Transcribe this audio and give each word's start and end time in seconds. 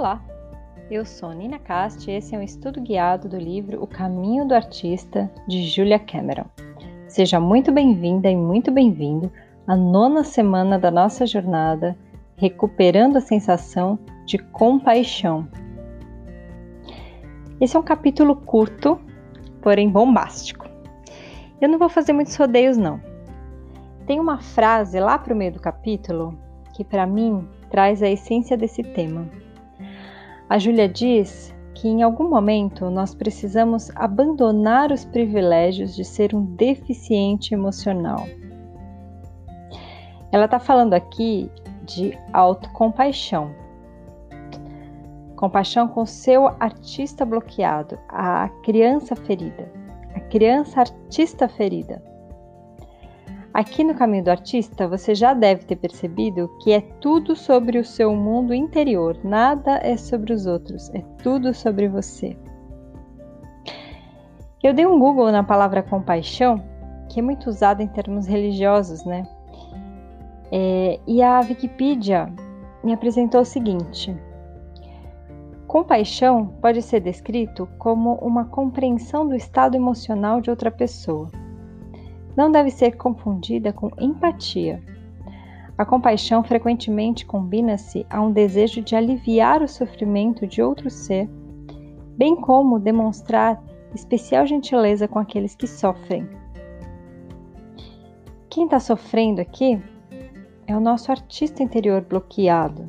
Olá, 0.00 0.18
eu 0.90 1.04
sou 1.04 1.30
Nina 1.30 1.58
Cast 1.58 2.10
e 2.10 2.14
esse 2.14 2.34
é 2.34 2.38
um 2.38 2.42
estudo 2.42 2.80
guiado 2.80 3.28
do 3.28 3.36
livro 3.36 3.82
O 3.82 3.86
Caminho 3.86 4.48
do 4.48 4.54
Artista, 4.54 5.30
de 5.46 5.62
Julia 5.64 5.98
Cameron. 5.98 6.46
Seja 7.06 7.38
muito 7.38 7.70
bem-vinda 7.70 8.30
e 8.30 8.34
muito 8.34 8.70
bem-vindo 8.70 9.30
à 9.66 9.76
nona 9.76 10.24
semana 10.24 10.78
da 10.78 10.90
nossa 10.90 11.26
jornada 11.26 11.98
Recuperando 12.34 13.18
a 13.18 13.20
Sensação 13.20 13.98
de 14.24 14.38
Compaixão. 14.38 15.46
Esse 17.60 17.76
é 17.76 17.78
um 17.78 17.82
capítulo 17.82 18.34
curto, 18.34 18.98
porém 19.60 19.90
bombástico. 19.90 20.66
Eu 21.60 21.68
não 21.68 21.78
vou 21.78 21.90
fazer 21.90 22.14
muitos 22.14 22.36
rodeios, 22.36 22.78
não. 22.78 23.02
Tem 24.06 24.18
uma 24.18 24.38
frase 24.38 24.98
lá 24.98 25.18
para 25.18 25.34
o 25.34 25.36
meio 25.36 25.52
do 25.52 25.60
capítulo 25.60 26.38
que, 26.72 26.84
para 26.84 27.06
mim, 27.06 27.46
traz 27.68 28.02
a 28.02 28.08
essência 28.08 28.56
desse 28.56 28.82
tema 28.82 29.28
a 30.50 30.58
Júlia 30.58 30.88
diz 30.88 31.54
que 31.76 31.86
em 31.86 32.02
algum 32.02 32.28
momento 32.28 32.90
nós 32.90 33.14
precisamos 33.14 33.88
abandonar 33.94 34.90
os 34.90 35.04
privilégios 35.04 35.94
de 35.94 36.04
ser 36.04 36.34
um 36.34 36.44
deficiente 36.56 37.54
emocional. 37.54 38.26
Ela 40.32 40.46
está 40.46 40.58
falando 40.58 40.94
aqui 40.94 41.48
de 41.84 42.18
autocompaixão. 42.32 43.54
Compaixão 45.36 45.86
com 45.86 46.04
seu 46.04 46.48
artista 46.58 47.24
bloqueado, 47.24 47.96
a 48.08 48.48
criança 48.64 49.14
ferida, 49.14 49.70
a 50.16 50.20
criança 50.20 50.80
artista 50.80 51.48
ferida. 51.48 52.02
Aqui 53.52 53.82
no 53.82 53.96
caminho 53.96 54.22
do 54.22 54.30
artista, 54.30 54.86
você 54.86 55.12
já 55.12 55.34
deve 55.34 55.64
ter 55.64 55.74
percebido 55.74 56.48
que 56.62 56.70
é 56.70 56.80
tudo 56.80 57.34
sobre 57.34 57.78
o 57.78 57.84
seu 57.84 58.14
mundo 58.14 58.54
interior, 58.54 59.18
nada 59.24 59.80
é 59.82 59.96
sobre 59.96 60.32
os 60.32 60.46
outros, 60.46 60.88
é 60.94 61.00
tudo 61.20 61.52
sobre 61.52 61.88
você. 61.88 62.36
Eu 64.62 64.72
dei 64.72 64.86
um 64.86 65.00
Google 65.00 65.32
na 65.32 65.42
palavra 65.42 65.82
compaixão, 65.82 66.62
que 67.08 67.18
é 67.18 67.22
muito 67.22 67.50
usada 67.50 67.82
em 67.82 67.88
termos 67.88 68.28
religiosos, 68.28 69.04
né? 69.04 69.26
É, 70.52 71.00
e 71.04 71.20
a 71.20 71.40
Wikipedia 71.40 72.32
me 72.84 72.92
apresentou 72.92 73.40
o 73.40 73.44
seguinte: 73.44 74.16
compaixão 75.66 76.54
pode 76.62 76.82
ser 76.82 77.00
descrito 77.00 77.68
como 77.78 78.14
uma 78.16 78.44
compreensão 78.44 79.26
do 79.26 79.34
estado 79.34 79.74
emocional 79.74 80.40
de 80.40 80.50
outra 80.50 80.70
pessoa 80.70 81.28
não 82.36 82.50
deve 82.50 82.70
ser 82.70 82.96
confundida 82.96 83.72
com 83.72 83.90
empatia. 83.98 84.82
A 85.76 85.84
compaixão 85.84 86.44
frequentemente 86.44 87.24
combina-se 87.24 88.06
a 88.10 88.20
um 88.20 88.32
desejo 88.32 88.82
de 88.82 88.94
aliviar 88.94 89.62
o 89.62 89.68
sofrimento 89.68 90.46
de 90.46 90.62
outro 90.62 90.90
ser, 90.90 91.28
bem 92.16 92.36
como 92.36 92.78
demonstrar 92.78 93.62
especial 93.94 94.46
gentileza 94.46 95.08
com 95.08 95.18
aqueles 95.18 95.54
que 95.54 95.66
sofrem. 95.66 96.28
Quem 98.48 98.64
está 98.64 98.78
sofrendo 98.78 99.40
aqui 99.40 99.82
é 100.66 100.76
o 100.76 100.80
nosso 100.80 101.10
artista 101.10 101.62
interior 101.62 102.02
bloqueado. 102.02 102.88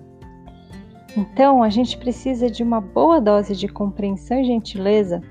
Então, 1.15 1.61
a 1.61 1.69
gente 1.69 1.97
precisa 1.97 2.49
de 2.49 2.63
uma 2.63 2.79
boa 2.79 3.19
dose 3.19 3.55
de 3.55 3.67
compreensão 3.67 4.39
e 4.39 4.43
gentileza 4.43 5.21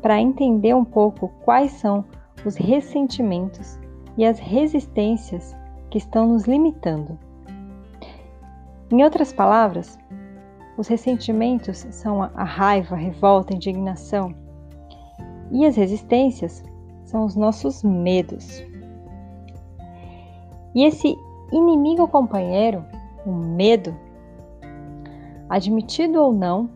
para 0.00 0.20
entender 0.20 0.74
um 0.74 0.84
pouco 0.84 1.28
quais 1.44 1.72
são 1.72 2.04
os 2.44 2.56
ressentimentos 2.56 3.78
e 4.16 4.24
as 4.24 4.38
resistências 4.38 5.56
que 5.90 5.98
estão 5.98 6.26
nos 6.28 6.44
limitando. 6.44 7.18
Em 8.90 9.02
outras 9.02 9.32
palavras, 9.32 9.98
os 10.76 10.86
ressentimentos 10.86 11.86
são 11.90 12.22
a 12.22 12.44
raiva, 12.44 12.94
a 12.94 12.98
revolta, 12.98 13.52
a 13.52 13.56
indignação, 13.56 14.34
e 15.50 15.66
as 15.66 15.76
resistências 15.76 16.62
são 17.04 17.24
os 17.24 17.34
nossos 17.34 17.82
medos. 17.82 18.62
E 20.74 20.84
esse 20.84 21.16
inimigo 21.50 22.06
companheiro, 22.08 22.84
o 23.26 23.32
medo, 23.32 23.94
admitido 25.48 26.22
ou 26.22 26.32
não, 26.32 26.70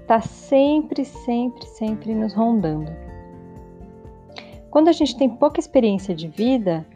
está 0.00 0.20
sempre, 0.20 1.04
sempre, 1.04 1.66
sempre 1.66 2.14
nos 2.14 2.34
rondando. 2.34 3.07
Quando 4.70 4.88
a 4.88 4.92
gente 4.92 5.16
tem 5.16 5.28
pouca 5.28 5.58
experiência 5.58 6.14
de 6.14 6.28
vida, 6.28 6.86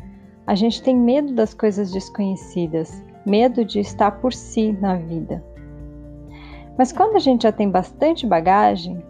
a 0.47 0.55
gente 0.55 0.83
tem 0.83 0.97
medo 0.97 1.33
das 1.35 1.55
coisas 1.55 1.91
desconhecidas, 1.91 3.03
medo 3.25 3.65
de 3.65 3.81
estar 3.81 4.11
por 4.21 4.33
si 4.33 4.73
na 4.73 4.97
vida. 4.97 5.43
Mas 6.77 6.93
quando 6.93 7.17
a 7.17 7.21
gente 7.21 7.43
já 7.45 7.53
tem 7.53 7.71
bastante 7.71 8.27
bagagem, 8.27 9.03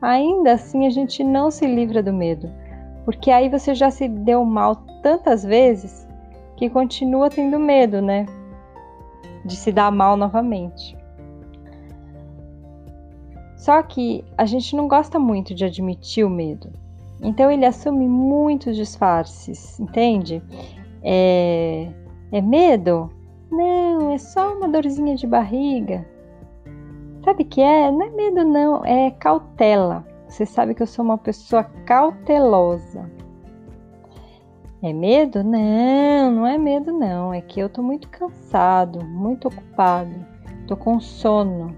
ainda 0.00 0.52
assim 0.52 0.86
a 0.86 0.90
gente 0.90 1.22
não 1.22 1.50
se 1.50 1.66
livra 1.66 2.02
do 2.02 2.12
medo, 2.12 2.50
porque 3.04 3.30
aí 3.30 3.48
você 3.48 3.74
já 3.74 3.90
se 3.90 4.08
deu 4.08 4.44
mal 4.44 4.76
tantas 5.02 5.44
vezes 5.44 6.08
que 6.56 6.70
continua 6.70 7.30
tendo 7.30 7.58
medo, 7.58 8.00
né? 8.00 8.26
De 9.44 9.54
se 9.54 9.70
dar 9.70 9.92
mal 9.92 10.16
novamente. 10.16 10.96
Só 13.56 13.82
que 13.82 14.24
a 14.36 14.44
gente 14.44 14.74
não 14.74 14.88
gosta 14.88 15.18
muito 15.18 15.54
de 15.54 15.64
admitir 15.64 16.24
o 16.24 16.30
medo. 16.30 16.85
Então 17.26 17.50
ele 17.50 17.66
assume 17.66 18.06
muitos 18.06 18.76
disfarces, 18.76 19.80
entende? 19.80 20.40
É, 21.02 21.88
é 22.30 22.40
medo? 22.40 23.10
Não, 23.50 24.12
é 24.12 24.18
só 24.18 24.54
uma 24.54 24.68
dorzinha 24.68 25.16
de 25.16 25.26
barriga. 25.26 26.06
Sabe 27.24 27.42
o 27.42 27.46
que 27.46 27.60
é? 27.60 27.90
Não 27.90 28.02
é 28.02 28.10
medo, 28.10 28.44
não, 28.44 28.84
é 28.84 29.10
cautela. 29.10 30.06
Você 30.28 30.46
sabe 30.46 30.72
que 30.72 30.84
eu 30.84 30.86
sou 30.86 31.04
uma 31.04 31.18
pessoa 31.18 31.64
cautelosa. 31.84 33.10
É 34.80 34.92
medo? 34.92 35.42
Não, 35.42 36.30
não 36.30 36.46
é 36.46 36.56
medo, 36.56 36.92
não. 36.92 37.34
É 37.34 37.40
que 37.40 37.58
eu 37.58 37.68
tô 37.68 37.82
muito 37.82 38.08
cansado, 38.08 39.04
muito 39.04 39.48
ocupado, 39.48 40.14
tô 40.68 40.76
com 40.76 41.00
sono. 41.00 41.76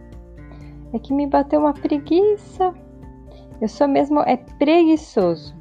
É 0.93 0.99
que 0.99 1.15
me 1.15 1.27
bateu 1.27 1.61
uma 1.61 1.73
preguiça. 1.73 2.75
Eu 3.61 3.69
sou 3.69 3.89
mesmo 3.89 4.21
é 4.21 4.37
preguiçoso. 4.37 5.57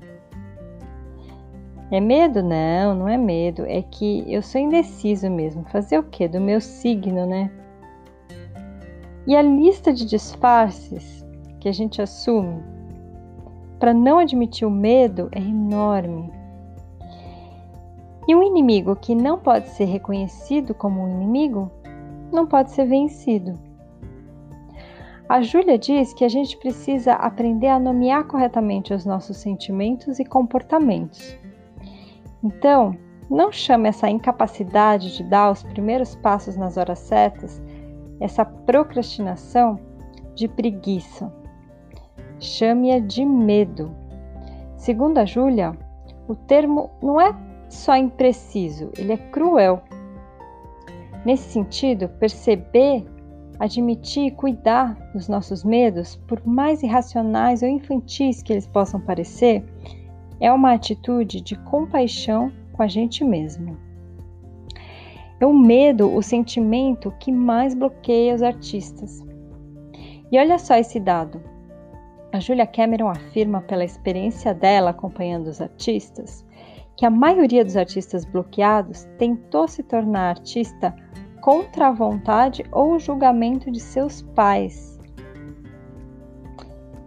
É 1.90 2.00
medo? 2.00 2.44
Não, 2.44 2.94
não 2.94 3.08
é 3.08 3.18
medo. 3.18 3.64
É 3.66 3.82
que 3.82 4.24
eu 4.28 4.42
sou 4.42 4.60
indeciso 4.60 5.30
mesmo. 5.30 5.64
Fazer 5.70 5.98
o 5.98 6.04
quê? 6.04 6.28
Do 6.28 6.40
meu 6.40 6.60
signo, 6.60 7.26
né? 7.26 7.50
E 9.26 9.36
a 9.36 9.42
lista 9.42 9.92
de 9.92 10.06
disfarces 10.06 11.26
que 11.60 11.68
a 11.68 11.72
gente 11.72 12.02
assume 12.02 12.62
para 13.80 13.94
não 13.94 14.20
admitir 14.20 14.68
o 14.68 14.72
medo 14.72 15.30
é 15.32 15.40
enorme. 15.40 16.32
E 18.28 18.36
um 18.36 18.44
inimigo 18.44 18.96
que 18.96 19.16
não 19.16 19.38
pode 19.38 19.70
ser 19.70 19.86
reconhecido 19.86 20.74
como 20.74 21.02
um 21.02 21.10
inimigo 21.10 21.72
não 22.32 22.46
pode 22.46 22.72
ser 22.72 22.86
vencido. 22.86 23.58
A 25.30 25.42
Júlia 25.42 25.78
diz 25.78 26.14
que 26.14 26.24
a 26.24 26.30
gente 26.30 26.56
precisa 26.56 27.14
aprender 27.14 27.68
a 27.68 27.78
nomear 27.78 28.26
corretamente 28.26 28.94
os 28.94 29.06
nossos 29.06 29.36
sentimentos 29.36 30.20
e 30.20 30.26
comportamentos. 30.26 31.38
Então, 32.42 32.96
não 33.30 33.52
chame 33.52 33.90
essa 33.90 34.10
incapacidade 34.10 35.18
de 35.18 35.24
dar 35.24 35.52
os 35.52 35.64
primeiros 35.64 36.16
passos 36.16 36.56
nas 36.56 36.78
horas 36.78 37.00
certas, 37.00 37.62
essa 38.22 38.46
procrastinação, 38.46 39.78
de 40.34 40.48
preguiça. 40.48 41.34
Chame-a 42.40 43.00
de 43.00 43.26
medo. 43.26 43.94
Segundo 44.78 45.18
a 45.18 45.26
Júlia, 45.26 45.76
o 46.28 46.36
termo 46.36 46.92
não 47.02 47.20
é 47.20 47.36
só 47.68 47.98
impreciso, 47.98 48.92
ele 48.98 49.14
é 49.14 49.18
cruel. 49.18 49.82
Nesse 51.26 51.50
sentido, 51.52 52.08
perceber 52.08 53.04
admitir 53.60 54.28
e 54.28 54.32
cuidar 54.32 54.94
dos 55.14 55.28
nossos 55.28 55.64
medos, 55.64 56.16
por 56.28 56.46
mais 56.46 56.84
irracionais 56.84 57.62
ou 57.62 57.70
infantis 57.70 58.42
que 58.44 58.54
eles 58.54 58.68
possam 58.68 59.00
parecer, 59.00 59.64
é 60.40 60.52
uma 60.52 60.74
atitude 60.74 61.42
de 61.42 61.56
compaixão 61.56 62.52
com 62.74 62.84
a 62.84 62.88
gente 62.88 63.24
mesmo. 63.24 63.78
É 65.40 65.46
o 65.46 65.54
medo 65.54 66.14
o 66.14 66.22
sentimento 66.22 67.14
que 67.20 67.32
mais 67.32 67.74
bloqueia 67.74 68.34
os 68.34 68.42
artistas. 68.42 69.24
E 70.32 70.38
olha 70.38 70.58
só 70.58 70.76
esse 70.76 71.00
dado. 71.00 71.42
A 72.34 72.40
Julia 72.40 72.68
Cameron 72.68 73.08
afirma, 73.08 73.62
pela 73.62 73.86
experiência 73.86 74.54
dela 74.54 74.90
acompanhando 74.90 75.48
os 75.48 75.62
artistas, 75.62 76.46
que 76.96 77.06
a 77.06 77.10
maioria 77.10 77.64
dos 77.64 77.78
artistas 77.78 78.26
bloqueados 78.26 79.08
tentou 79.18 79.68
se 79.68 79.84
tornar 79.84 80.30
artista 80.30 80.94
contra 81.48 81.88
a 81.88 81.92
vontade 81.94 82.66
ou 82.74 83.00
julgamento 83.00 83.72
de 83.72 83.80
seus 83.80 84.22
pais. 84.22 85.00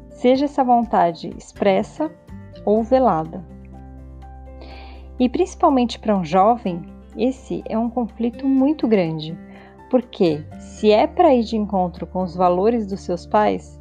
Seja 0.09 0.47
essa 0.47 0.65
vontade 0.65 1.29
expressa 1.37 2.11
ou 2.65 2.83
velada. 2.83 3.45
E 5.19 5.29
principalmente 5.29 5.99
para 5.99 6.17
um 6.17 6.25
jovem, 6.25 6.81
esse 7.19 7.63
é 7.69 7.77
um 7.77 7.91
conflito 7.91 8.49
muito 8.49 8.89
grande, 8.89 9.39
Porque 9.91 10.43
se 10.59 10.91
é 10.91 11.07
para 11.07 11.35
ir 11.35 11.43
de 11.43 11.59
encontro 11.59 12.07
com 12.07 12.23
os 12.23 12.35
valores 12.35 12.87
dos 12.87 13.01
seus 13.01 13.27
pais, 13.27 13.79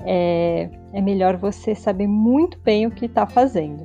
é, 0.00 0.68
é 0.92 1.00
melhor 1.00 1.36
você 1.36 1.76
saber 1.76 2.08
muito 2.08 2.58
bem 2.58 2.86
o 2.86 2.90
que 2.90 3.04
está 3.04 3.24
fazendo. 3.24 3.84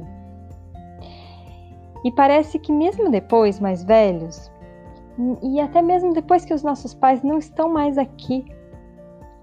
E 2.03 2.11
parece 2.11 2.57
que 2.57 2.71
mesmo 2.71 3.11
depois, 3.11 3.59
mais 3.59 3.83
velhos, 3.83 4.49
e 5.41 5.59
até 5.59 5.81
mesmo 5.81 6.13
depois 6.13 6.45
que 6.45 6.53
os 6.53 6.63
nossos 6.63 6.93
pais 6.93 7.23
não 7.23 7.37
estão 7.37 7.69
mais 7.69 7.97
aqui, 7.97 8.45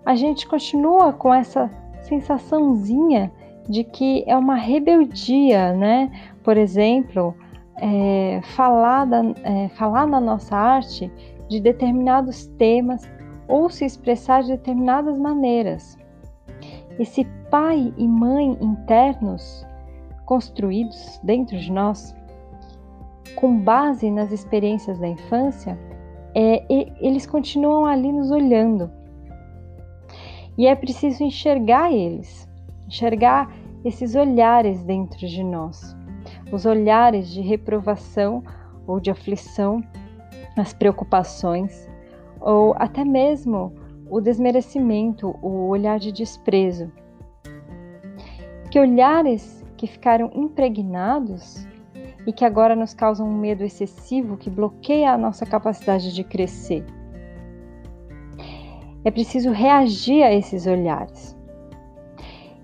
a 0.04 0.14
gente 0.14 0.46
continua 0.46 1.12
com 1.12 1.32
essa 1.32 1.70
sensaçãozinha 2.02 3.32
de 3.68 3.82
que 3.82 4.22
é 4.26 4.36
uma 4.36 4.54
rebeldia, 4.54 5.72
né? 5.72 6.10
Por 6.42 6.56
exemplo, 6.56 7.34
é, 7.76 8.40
falar, 8.54 9.06
da, 9.06 9.22
é, 9.42 9.68
falar 9.70 10.06
na 10.06 10.20
nossa 10.20 10.56
arte 10.56 11.10
de 11.48 11.60
determinados 11.60 12.46
temas 12.58 13.02
ou 13.48 13.68
se 13.68 13.84
expressar 13.84 14.42
de 14.42 14.52
determinadas 14.52 15.18
maneiras. 15.18 15.98
Esse 16.98 17.24
pai 17.50 17.92
e 17.96 18.06
mãe 18.06 18.56
internos 18.60 19.66
construídos 20.24 21.20
dentro 21.22 21.58
de 21.58 21.70
nós, 21.70 22.14
com 23.36 23.58
base 23.58 24.10
nas 24.10 24.32
experiências 24.32 24.98
da 24.98 25.08
infância, 25.08 25.78
é, 26.34 26.64
eles 27.00 27.26
continuam 27.26 27.86
ali 27.86 28.12
nos 28.12 28.30
olhando. 28.30 28.90
E 30.56 30.66
é 30.66 30.74
preciso 30.74 31.24
enxergar 31.24 31.92
eles, 31.92 32.48
enxergar 32.86 33.52
esses 33.84 34.14
olhares 34.14 34.82
dentro 34.84 35.18
de 35.26 35.42
nós, 35.42 35.96
os 36.52 36.64
olhares 36.64 37.28
de 37.28 37.40
reprovação 37.40 38.42
ou 38.86 39.00
de 39.00 39.10
aflição, 39.10 39.82
as 40.56 40.72
preocupações, 40.72 41.88
ou 42.40 42.74
até 42.78 43.04
mesmo 43.04 43.72
o 44.08 44.20
desmerecimento, 44.20 45.34
o 45.42 45.68
olhar 45.68 45.98
de 45.98 46.12
desprezo. 46.12 46.90
Que 48.70 48.78
olhares 48.78 49.64
que 49.76 49.86
ficaram 49.86 50.30
impregnados 50.34 51.66
e 52.26 52.32
que 52.32 52.44
agora 52.44 52.74
nos 52.74 52.94
causam 52.94 53.28
um 53.28 53.38
medo 53.38 53.64
excessivo 53.64 54.36
que 54.36 54.48
bloqueia 54.48 55.12
a 55.12 55.18
nossa 55.18 55.44
capacidade 55.44 56.14
de 56.14 56.24
crescer. 56.24 56.84
É 59.04 59.10
preciso 59.10 59.50
reagir 59.50 60.22
a 60.22 60.32
esses 60.32 60.66
olhares. 60.66 61.36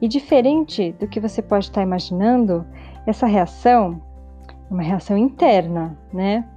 E 0.00 0.08
diferente 0.08 0.92
do 0.92 1.06
que 1.06 1.20
você 1.20 1.42
pode 1.42 1.66
estar 1.66 1.82
imaginando, 1.82 2.66
essa 3.06 3.26
reação 3.26 4.00
é 4.70 4.72
uma 4.72 4.82
reação 4.82 5.18
interna, 5.18 5.98
né? 6.12 6.48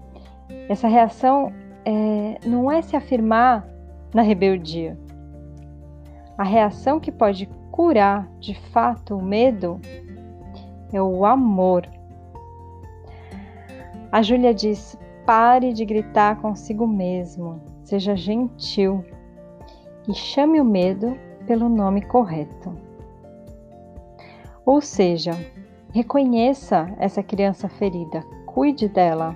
Essa 0.70 0.88
reação 0.88 1.52
é, 1.84 2.40
não 2.46 2.72
é 2.72 2.82
se 2.82 2.96
afirmar 2.96 3.68
na 4.14 4.22
rebeldia. 4.22 4.98
A 6.38 6.44
reação 6.44 7.00
que 7.00 7.12
pode 7.12 7.50
curar 7.72 8.30
de 8.40 8.56
fato 8.70 9.18
o 9.18 9.22
medo 9.22 9.82
é 10.94 11.02
o 11.02 11.26
amor. 11.26 11.88
A 14.14 14.22
Júlia 14.22 14.54
diz: 14.54 14.96
pare 15.26 15.74
de 15.74 15.84
gritar 15.84 16.40
consigo 16.40 16.86
mesmo, 16.86 17.60
seja 17.84 18.16
gentil 18.16 19.04
e 20.08 20.14
chame 20.14 20.62
o 20.62 20.64
medo 20.64 21.18
pelo 21.48 21.68
nome 21.68 22.04
correto. 22.04 22.78
Ou 24.64 24.82
seja, 24.82 25.32
reconheça 25.92 26.94
essa 27.00 27.24
criança 27.24 27.68
ferida, 27.68 28.24
cuide 28.46 28.88
dela. 28.88 29.36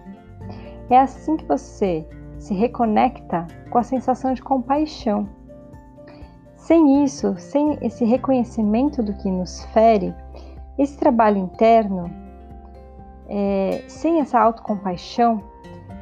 É 0.91 0.99
assim 0.99 1.37
que 1.37 1.45
você 1.45 2.07
se 2.37 2.53
reconecta 2.53 3.47
com 3.71 3.79
a 3.79 3.83
sensação 3.83 4.35
de 4.35 4.43
compaixão. 4.43 5.27
Sem 6.55 7.03
isso, 7.03 7.33
sem 7.39 7.79
esse 7.81 8.05
reconhecimento 8.05 9.01
do 9.01 9.15
que 9.15 9.31
nos 9.31 9.63
fere, 9.73 10.13
esse 10.77 10.95
trabalho 10.99 11.39
interno, 11.39 12.26
é, 13.27 13.83
sem 13.87 14.19
essa 14.19 14.39
autocompaixão, 14.39 15.43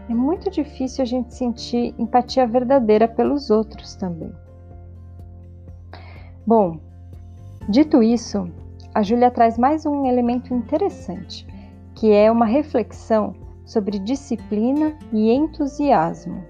é 0.10 0.14
muito 0.14 0.50
difícil 0.50 1.02
a 1.02 1.06
gente 1.06 1.34
sentir 1.34 1.96
empatia 1.98 2.46
verdadeira 2.46 3.08
pelos 3.08 3.50
outros 3.50 3.96
também. 3.96 4.32
Bom, 6.46 6.80
dito 7.68 8.04
isso, 8.04 8.48
a 8.94 9.02
Júlia 9.02 9.32
traz 9.32 9.58
mais 9.58 9.86
um 9.86 10.06
elemento 10.06 10.54
interessante, 10.54 11.46
que 11.96 12.12
é 12.12 12.32
uma 12.32 12.46
reflexão 12.46 13.34
sobre 13.66 13.98
disciplina 13.98 14.96
e 15.12 15.32
entusiasmo. 15.32 16.44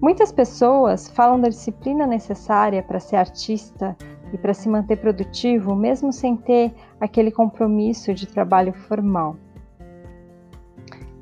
Muitas 0.00 0.32
pessoas 0.32 1.08
falam 1.08 1.40
da 1.40 1.48
disciplina 1.48 2.06
necessária 2.06 2.82
para 2.82 3.00
ser 3.00 3.16
artista 3.16 3.96
e 4.32 4.38
para 4.38 4.54
se 4.54 4.68
manter 4.68 4.96
produtivo, 4.96 5.74
mesmo 5.74 6.12
sem 6.12 6.36
ter 6.36 6.74
aquele 7.00 7.30
compromisso 7.30 8.12
de 8.12 8.26
trabalho 8.26 8.72
formal. 8.72 9.36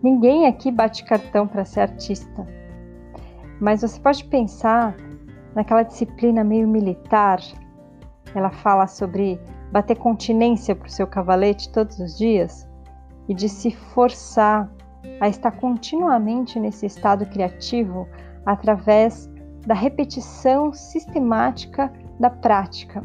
Ninguém 0.03 0.47
aqui 0.47 0.71
bate 0.71 1.05
cartão 1.05 1.47
para 1.47 1.65
ser 1.65 1.81
artista, 1.81 2.47
mas 3.61 3.81
você 3.81 3.99
pode 4.01 4.25
pensar 4.25 4.95
naquela 5.55 5.83
disciplina 5.83 6.45
meio 6.45 6.69
militar. 6.69 7.41
Ela 8.35 8.51
fala 8.51 8.87
sobre 8.87 9.41
bater 9.73 9.97
continência 9.97 10.75
para 10.75 10.87
o 10.87 10.91
seu 10.91 11.07
cavalete 11.07 11.73
todos 11.73 11.99
os 11.99 12.19
dias 12.19 12.69
e 13.29 13.35
de 13.35 13.49
se 13.49 13.71
forçar 13.71 14.71
a 15.21 15.29
estar 15.29 15.53
continuamente 15.53 16.59
nesse 16.59 16.87
estado 16.87 17.27
criativo 17.27 18.09
através 18.45 19.31
da 19.67 19.75
repetição 19.75 20.73
sistemática 20.73 21.91
da 22.19 22.31
prática. 22.31 23.03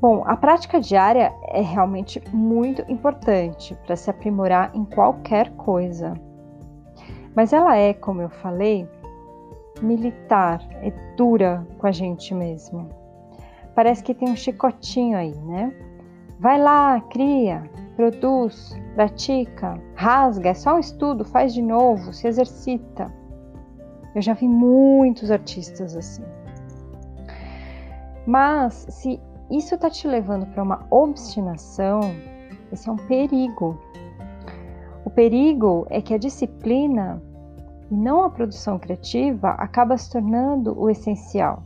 Bom, 0.00 0.22
a 0.26 0.36
prática 0.36 0.80
diária 0.80 1.32
é 1.48 1.62
realmente 1.62 2.22
muito 2.32 2.82
importante 2.90 3.74
para 3.86 3.96
se 3.96 4.10
aprimorar 4.10 4.70
em 4.74 4.84
qualquer 4.84 5.50
coisa. 5.56 6.14
Mas 7.34 7.52
ela 7.52 7.76
é, 7.76 7.94
como 7.94 8.20
eu 8.20 8.28
falei, 8.28 8.88
militar, 9.80 10.60
é 10.82 10.90
dura 11.16 11.66
com 11.78 11.86
a 11.86 11.92
gente 11.92 12.34
mesmo 12.34 13.04
parece 13.74 14.02
que 14.02 14.14
tem 14.14 14.28
um 14.28 14.36
chicotinho 14.36 15.18
aí, 15.18 15.34
né? 15.34 15.74
Vai 16.38 16.60
lá, 16.60 17.00
cria, 17.00 17.68
produz, 17.96 18.76
pratica, 18.94 19.80
rasga, 19.94 20.50
é 20.50 20.54
só 20.54 20.76
um 20.76 20.78
estudo, 20.78 21.24
faz 21.24 21.52
de 21.52 21.62
novo, 21.62 22.12
se 22.12 22.26
exercita. 22.26 23.12
Eu 24.14 24.22
já 24.22 24.32
vi 24.32 24.46
muitos 24.46 25.30
artistas 25.30 25.96
assim. 25.96 26.24
Mas 28.26 28.86
se 28.88 29.20
isso 29.50 29.74
está 29.74 29.90
te 29.90 30.08
levando 30.08 30.46
para 30.46 30.62
uma 30.62 30.86
obstinação, 30.90 32.00
esse 32.72 32.88
é 32.88 32.92
um 32.92 32.96
perigo. 32.96 33.78
O 35.04 35.10
perigo 35.10 35.86
é 35.90 36.00
que 36.00 36.14
a 36.14 36.18
disciplina 36.18 37.22
e 37.90 37.94
não 37.94 38.24
a 38.24 38.30
produção 38.30 38.78
criativa 38.78 39.50
acaba 39.50 39.96
se 39.98 40.10
tornando 40.10 40.78
o 40.78 40.88
essencial. 40.88 41.62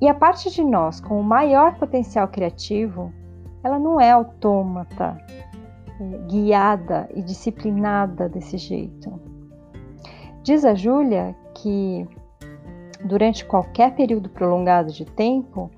E 0.00 0.08
a 0.08 0.14
parte 0.14 0.50
de 0.50 0.62
nós 0.62 1.00
com 1.00 1.18
o 1.18 1.24
maior 1.24 1.78
potencial 1.78 2.28
criativo, 2.28 3.10
ela 3.62 3.78
não 3.78 3.98
é 3.98 4.10
autômata, 4.10 5.16
é, 5.98 6.18
guiada 6.28 7.08
e 7.14 7.22
disciplinada 7.22 8.28
desse 8.28 8.58
jeito. 8.58 9.18
Diz 10.42 10.62
a 10.64 10.74
Júlia 10.74 11.34
que 11.54 12.06
durante 13.04 13.44
qualquer 13.44 13.94
período 13.94 14.30
prolongado 14.30 14.90
de 14.90 15.04
tempo, 15.04 15.70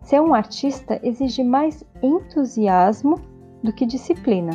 ser 0.00 0.20
um 0.20 0.32
artista 0.32 1.00
exige 1.02 1.42
mais 1.42 1.84
entusiasmo 2.00 3.16
do 3.62 3.72
que 3.72 3.84
disciplina. 3.84 4.52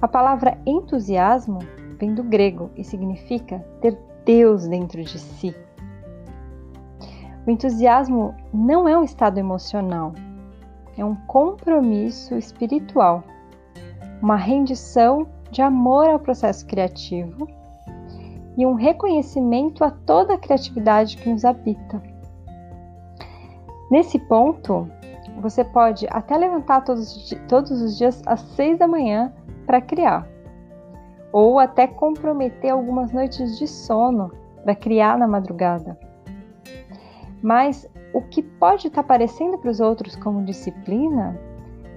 A 0.00 0.06
palavra 0.06 0.58
entusiasmo 0.66 1.58
vem 1.98 2.14
do 2.14 2.22
grego 2.22 2.70
e 2.76 2.84
significa 2.84 3.58
ter 3.80 3.98
Deus 4.24 4.68
dentro 4.68 5.02
de 5.02 5.18
si. 5.18 5.54
O 7.46 7.50
entusiasmo 7.50 8.34
não 8.52 8.86
é 8.88 8.96
um 8.96 9.02
estado 9.02 9.38
emocional, 9.38 10.12
é 10.96 11.04
um 11.04 11.14
compromisso 11.14 12.36
espiritual, 12.36 13.24
uma 14.22 14.36
rendição 14.36 15.26
de 15.50 15.62
amor 15.62 16.08
ao 16.08 16.18
processo 16.18 16.66
criativo 16.66 17.48
e 18.56 18.66
um 18.66 18.74
reconhecimento 18.74 19.84
a 19.84 19.90
toda 19.90 20.34
a 20.34 20.38
criatividade 20.38 21.16
que 21.16 21.28
nos 21.28 21.44
habita. 21.44 22.02
Nesse 23.90 24.18
ponto, 24.18 24.88
você 25.40 25.64
pode 25.64 26.06
até 26.10 26.36
levantar 26.36 26.84
todos, 26.84 27.34
todos 27.48 27.70
os 27.70 27.96
dias 27.96 28.22
às 28.26 28.40
seis 28.40 28.78
da 28.78 28.86
manhã 28.86 29.32
para 29.66 29.80
criar, 29.80 30.28
ou 31.32 31.58
até 31.58 31.86
comprometer 31.86 32.70
algumas 32.70 33.12
noites 33.12 33.58
de 33.58 33.66
sono 33.66 34.30
para 34.62 34.74
criar 34.74 35.18
na 35.18 35.26
madrugada. 35.26 35.98
Mas 37.42 37.88
o 38.12 38.20
que 38.20 38.42
pode 38.42 38.88
estar 38.88 39.02
parecendo 39.02 39.58
para 39.58 39.70
os 39.70 39.80
outros 39.80 40.14
como 40.16 40.44
disciplina 40.44 41.38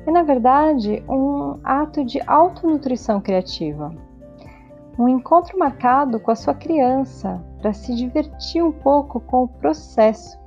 é, 0.05 0.11
na 0.11 0.21
verdade, 0.21 1.03
um 1.07 1.59
ato 1.63 2.03
de 2.03 2.19
autonutrição 2.27 3.21
criativa. 3.21 3.93
Um 4.97 5.07
encontro 5.07 5.57
marcado 5.57 6.19
com 6.19 6.31
a 6.31 6.35
sua 6.35 6.53
criança 6.53 7.43
para 7.59 7.73
se 7.73 7.95
divertir 7.95 8.63
um 8.63 8.71
pouco 8.71 9.19
com 9.19 9.43
o 9.43 9.47
processo. 9.47 10.37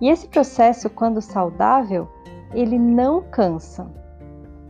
E 0.00 0.08
esse 0.08 0.26
processo, 0.26 0.90
quando 0.90 1.20
saudável, 1.20 2.08
ele 2.52 2.78
não 2.78 3.22
cansa. 3.22 3.88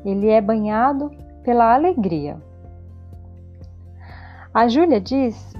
Ele 0.04 0.28
é 0.28 0.40
banhado 0.40 1.10
pela 1.42 1.72
alegria. 1.74 2.40
A 4.52 4.68
Júlia 4.68 5.00
diz 5.00 5.54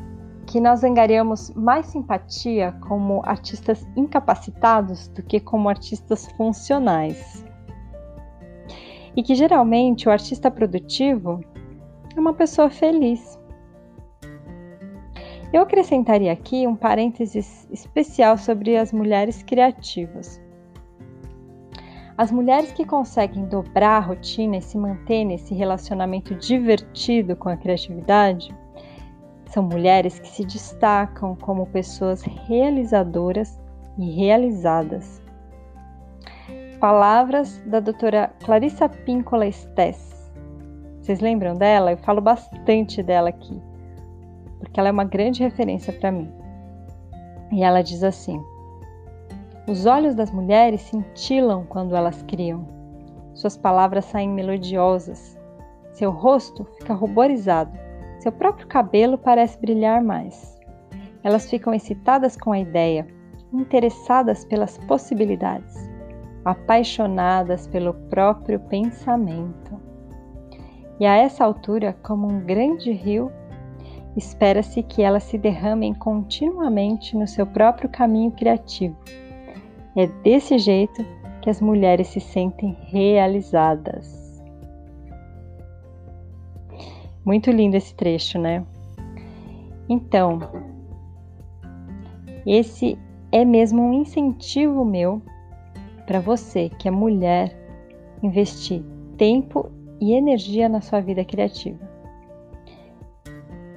que 0.47 0.61
nós 0.61 0.85
angariamos 0.85 1.51
mais 1.55 1.87
simpatia 1.87 2.73
como 2.87 3.23
artistas 3.25 3.87
incapacitados 3.97 5.09
do 5.09 5.23
que 5.23 5.41
como 5.41 5.71
artistas 5.71 6.27
funcionais. 6.33 7.43
E 9.17 9.23
que 9.23 9.35
geralmente 9.35 10.09
o 10.09 10.13
artista 10.13 10.51
produtivo 10.51 11.43
é 12.17 12.21
uma 12.21 12.35
pessoa 12.35 12.71
feliz. 12.71 13.39
Eu 15.53 15.63
acrescentaria 15.63 16.33
aqui 16.33 16.67
um 16.67 16.75
parênteses 16.75 17.69
especial 17.71 18.39
sobre 18.39 18.77
as 18.77 18.93
mulheres 18.93 19.43
criativas. 19.43 20.41
As 22.17 22.31
mulheres 22.31 22.73
que 22.73 22.85
conseguem 22.85 23.47
dobrar 23.47 23.97
a 23.97 24.01
rotina 24.01 24.57
e 24.57 24.63
se 24.63 24.79
manter 24.79 25.25
nesse 25.25 25.55
relacionamento 25.55 26.35
divertido 26.35 27.35
com 27.37 27.49
a 27.49 27.57
criatividade 27.57 28.55
são 29.47 29.63
mulheres 29.63 30.19
que 30.19 30.29
se 30.29 30.45
destacam 30.45 31.37
como 31.37 31.67
pessoas 31.67 32.23
realizadoras 32.23 33.61
e 33.99 34.11
realizadas. 34.11 35.21
Palavras 36.81 37.63
da 37.67 37.81
doutora 37.81 38.33
Clarissa 38.43 38.89
Píncola 38.89 39.51
Stess. 39.51 40.12
Vocês 41.03 41.21
lembram 41.21 41.55
dela? 41.55 41.93
Eu 41.93 41.99
falo 41.99 42.23
bastante 42.23 43.03
dela 43.03 43.29
aqui, 43.29 43.61
porque 44.59 44.81
ela 44.81 44.89
é 44.89 44.93
uma 44.93 45.05
grande 45.05 45.43
referência 45.43 45.93
para 45.93 46.11
mim. 46.11 46.33
E 47.53 47.63
ela 47.63 47.83
diz 47.83 48.03
assim: 48.03 48.43
Os 49.69 49.85
olhos 49.85 50.15
das 50.15 50.31
mulheres 50.31 50.81
cintilam 50.81 51.67
quando 51.69 51.95
elas 51.95 52.23
criam. 52.23 52.67
Suas 53.35 53.57
palavras 53.57 54.07
saem 54.07 54.31
melodiosas. 54.31 55.39
Seu 55.93 56.11
rosto 56.11 56.65
fica 56.79 56.95
ruborizado 56.95 57.83
seu 58.23 58.31
próprio 58.31 58.69
cabelo 58.69 59.19
parece 59.19 59.59
brilhar 59.59 60.01
mais. 60.01 60.57
Elas 61.25 61.51
ficam 61.51 61.75
excitadas 61.75 62.37
com 62.37 62.53
a 62.53 62.59
ideia, 62.61 63.05
interessadas 63.53 64.45
pelas 64.45 64.79
possibilidades, 64.79 65.91
apaixonadas 66.45 67.67
pelo 67.67 67.93
próprio 68.09 68.61
pensamento. 68.61 69.82
E 71.01 71.07
a 71.07 71.17
essa 71.17 71.45
altura, 71.45 71.97
como 72.03 72.29
um 72.29 72.41
grande 72.41 72.93
rio, 72.93 73.31
espera-se 74.17 74.83
que 74.83 75.03
elas 75.03 75.25
se 75.25 75.39
derramem 75.39 75.95
continuamente 75.95 77.17
no 77.17 77.27
seu 77.27 77.47
próprio 77.47 77.89
caminho 77.89 78.31
criativo. 78.31 78.97
É 79.97 80.07
desse 80.07 80.59
jeito 80.59 81.05
que 81.41 81.51
as 81.51 81.61
mulheres 81.61 82.09
se 82.09 82.21
sentem 82.21 82.77
realizadas. 82.87 84.21
Muito 87.25 87.51
lindo 87.51 87.77
esse 87.77 87.95
trecho, 87.95 88.39
né? 88.39 88.65
Então, 89.89 90.41
esse 92.47 92.99
é 93.31 93.45
mesmo 93.45 93.83
um 93.83 93.93
incentivo 93.93 94.85
meu 94.85 95.23
para 96.07 96.21
você 96.21 96.69
que 96.69 96.89
é 96.89 96.91
mulher 96.91 97.57
investir 98.23 98.83
tempo 99.17 99.71
e 100.03 100.15
energia 100.15 100.69
na 100.69 100.81
sua 100.81 101.01
vida 101.01 101.25
criativa. 101.25 101.79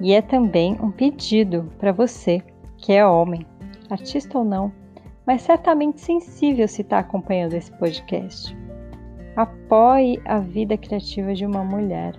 E 0.00 0.12
é 0.12 0.20
também 0.20 0.76
um 0.82 0.90
pedido 0.90 1.70
para 1.78 1.92
você 1.92 2.42
que 2.76 2.92
é 2.92 3.06
homem, 3.06 3.46
artista 3.88 4.36
ou 4.36 4.44
não, 4.44 4.72
mas 5.24 5.42
certamente 5.42 6.00
sensível 6.00 6.66
se 6.66 6.82
está 6.82 6.98
acompanhando 6.98 7.54
esse 7.54 7.70
podcast. 7.78 8.56
Apoie 9.36 10.20
a 10.24 10.40
vida 10.40 10.76
criativa 10.76 11.32
de 11.32 11.46
uma 11.46 11.62
mulher. 11.62 12.18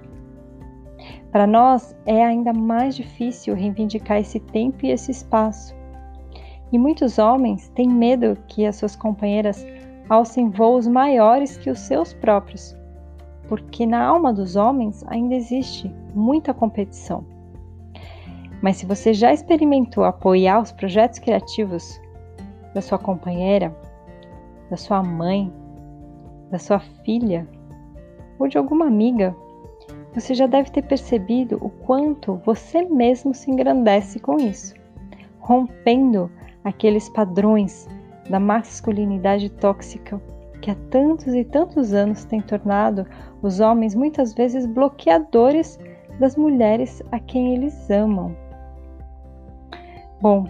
Para 1.29 1.45
nós 1.45 1.93
é 2.05 2.23
ainda 2.23 2.53
mais 2.53 2.95
difícil 2.95 3.55
reivindicar 3.55 4.19
esse 4.19 4.39
tempo 4.39 4.85
e 4.85 4.91
esse 4.91 5.11
espaço. 5.11 5.75
E 6.71 6.79
muitos 6.79 7.19
homens 7.19 7.67
têm 7.75 7.89
medo 7.89 8.37
que 8.47 8.65
as 8.65 8.77
suas 8.77 8.95
companheiras 8.95 9.67
alcem 10.07 10.49
voos 10.49 10.87
maiores 10.87 11.57
que 11.57 11.69
os 11.69 11.79
seus 11.79 12.13
próprios, 12.13 12.76
porque 13.47 13.85
na 13.85 14.03
alma 14.03 14.33
dos 14.33 14.55
homens 14.55 15.03
ainda 15.07 15.35
existe 15.35 15.93
muita 16.13 16.53
competição. 16.53 17.25
Mas 18.61 18.77
se 18.77 18.85
você 18.85 19.13
já 19.13 19.31
experimentou 19.31 20.03
apoiar 20.03 20.59
os 20.59 20.71
projetos 20.71 21.19
criativos 21.19 22.01
da 22.73 22.81
sua 22.81 22.97
companheira, 22.97 23.75
da 24.69 24.77
sua 24.77 25.01
mãe, 25.03 25.51
da 26.49 26.59
sua 26.59 26.79
filha 26.79 27.47
ou 28.39 28.47
de 28.47 28.57
alguma 28.57 28.87
amiga, 28.87 29.35
você 30.13 30.33
já 30.33 30.47
deve 30.47 30.71
ter 30.71 30.81
percebido 30.81 31.57
o 31.61 31.69
quanto 31.69 32.41
você 32.45 32.83
mesmo 32.83 33.33
se 33.33 33.51
engrandece 33.51 34.19
com 34.19 34.37
isso, 34.37 34.73
rompendo 35.39 36.29
aqueles 36.63 37.07
padrões 37.09 37.87
da 38.29 38.39
masculinidade 38.39 39.49
tóxica 39.49 40.21
que 40.61 40.71
há 40.71 40.75
tantos 40.89 41.33
e 41.33 41.43
tantos 41.43 41.93
anos 41.93 42.25
tem 42.25 42.41
tornado 42.41 43.05
os 43.41 43.59
homens 43.59 43.95
muitas 43.95 44.33
vezes 44.33 44.65
bloqueadores 44.65 45.79
das 46.19 46.35
mulheres 46.35 47.01
a 47.11 47.19
quem 47.19 47.53
eles 47.55 47.89
amam. 47.89 48.35
Bom, 50.21 50.45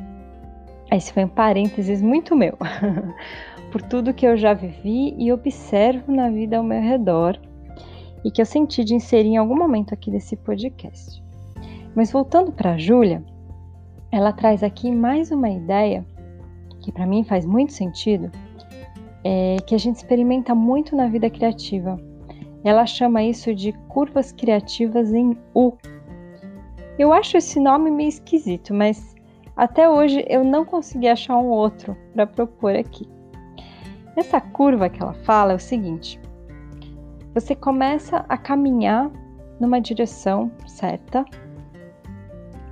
esse 0.91 1.11
foi 1.11 1.25
um 1.25 1.29
parênteses 1.29 2.01
muito 2.01 2.35
meu, 2.35 2.57
por 3.71 3.81
tudo 3.81 4.13
que 4.13 4.25
eu 4.25 4.37
já 4.37 4.53
vivi 4.53 5.13
e 5.17 5.31
observo 5.31 6.11
na 6.11 6.29
vida 6.29 6.57
ao 6.57 6.63
meu 6.63 6.81
redor 6.81 7.37
e 8.23 8.31
que 8.31 8.41
eu 8.41 8.45
senti 8.45 8.83
de 8.83 8.95
inserir 8.95 9.29
em 9.29 9.37
algum 9.37 9.57
momento 9.57 9.93
aqui 9.93 10.09
desse 10.09 10.35
podcast. 10.37 11.21
Mas 11.93 12.11
voltando 12.11 12.51
para 12.51 12.73
a 12.73 12.77
Júlia, 12.77 13.23
ela 14.11 14.31
traz 14.31 14.63
aqui 14.63 14.91
mais 14.91 15.31
uma 15.31 15.49
ideia 15.49 16.05
que 16.79 16.91
para 16.91 17.05
mim 17.05 17.23
faz 17.23 17.45
muito 17.45 17.73
sentido, 17.73 18.31
é 19.29 19.57
que 19.65 19.75
a 19.75 19.77
gente 19.77 19.98
experimenta 19.98 20.55
muito 20.55 20.96
na 20.96 21.07
vida 21.07 21.29
criativa. 21.29 22.00
Ela 22.63 22.86
chama 22.86 23.22
isso 23.22 23.53
de 23.53 23.74
curvas 23.89 24.31
criativas 24.31 25.13
em 25.13 25.38
U. 25.53 25.74
Eu 26.98 27.12
acho 27.12 27.36
esse 27.36 27.60
nome 27.60 27.91
meio 27.91 28.07
esquisito, 28.07 28.74
mas 28.74 29.13
até 29.53 29.89
hoje 29.89 30.24
eu 30.29 30.46
não 30.46 30.63
consegui 30.63 31.10
achar 31.10 31.38
um 31.38 31.48
outro 31.48 31.93
para 32.13 32.25
propor 32.25 32.74
aqui. 32.74 33.05
Essa 34.15 34.39
curva 34.39 34.88
que 34.88 35.03
ela 35.03 35.13
fala 35.13 35.51
é 35.51 35.55
o 35.55 35.60
seguinte: 35.60 36.17
você 37.34 37.53
começa 37.53 38.25
a 38.29 38.38
caminhar 38.38 39.12
numa 39.60 39.81
direção 39.81 40.50
certa 40.65 41.25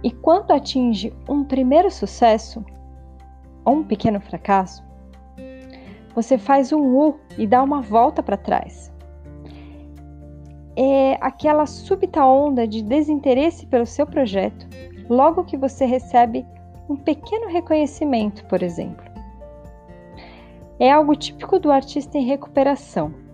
e 0.02 0.10
quando 0.10 0.52
atinge 0.52 1.14
um 1.28 1.44
primeiro 1.44 1.92
sucesso 1.92 2.64
ou 3.66 3.76
um 3.76 3.84
pequeno 3.84 4.22
fracasso, 4.22 4.85
você 6.16 6.38
faz 6.38 6.72
um 6.72 6.96
U 6.96 7.20
e 7.38 7.46
dá 7.46 7.62
uma 7.62 7.82
volta 7.82 8.24
para 8.24 8.38
trás. 8.38 8.92
É 10.78 11.18
aquela 11.22 11.66
súbita 11.66 12.26
onda 12.26 12.68
de 12.68 12.82
desinteresse 12.82 13.68
pelo 13.68 13.86
seu 13.86 14.08
projeto 14.08 14.68
logo 15.10 15.44
que 15.44 15.58
você 15.58 15.86
recebe 15.86 16.46
um 16.90 16.96
pequeno 16.96 17.48
reconhecimento, 17.48 18.46
por 18.46 18.64
exemplo. 18.64 19.06
É 20.80 20.92
algo 20.92 21.16
típico 21.16 21.60
do 21.60 21.72
artista 21.72 22.18
em 22.18 22.26
recuperação 22.26 23.26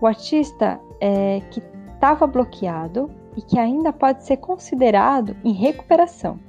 o 0.00 0.06
artista 0.06 0.80
é, 1.00 1.40
que 1.50 1.62
estava 1.94 2.26
bloqueado 2.26 3.10
e 3.36 3.42
que 3.42 3.58
ainda 3.58 3.92
pode 3.92 4.24
ser 4.24 4.38
considerado 4.38 5.36
em 5.44 5.52
recuperação, 5.52 6.40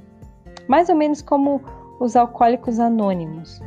mais 0.67 0.89
ou 0.89 0.95
menos 0.95 1.21
como 1.21 1.61
os 1.99 2.15
alcoólicos 2.15 2.79
anônimos. 2.79 3.61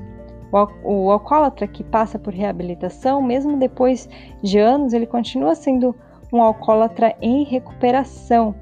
O, 0.85 1.11
alcoólatra 1.11 1.67
que 1.67 1.83
passa 1.83 2.19
por 2.19 2.33
reabilitação, 2.33 3.21
mesmo 3.21 3.57
depois 3.59 4.09
de 4.43 4.59
anos, 4.59 4.93
ele 4.93 5.07
continua 5.07 5.55
sendo 5.55 5.95
um 6.33 6.41
alcoólatra 6.41 7.17
em 7.21 7.45
recuperação 7.45 8.55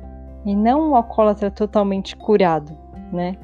e 0.44 0.54
não 0.54 0.90
um 0.90 0.96
alcoólatra 0.96 1.50
totalmente 1.50 2.16
curado, 2.16 2.76
né? 3.12 3.36